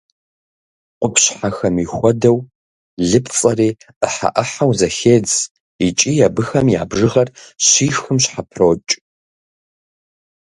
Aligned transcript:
Къупщхьэхэми 0.99 1.85
хуэдэу, 1.93 2.39
лыпцӏэри 3.09 3.69
ӏыхьэ-ӏыхьэу 3.99 4.71
зэхедз, 4.79 5.33
икӏи 5.87 6.13
абыхэм 6.27 6.67
я 6.79 6.83
бжыгъэр 6.89 7.29
щихым 7.65 8.17
щхьэпрокӏ. 8.23 8.91